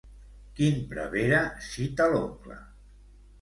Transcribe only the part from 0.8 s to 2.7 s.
prevere cita l'oncle?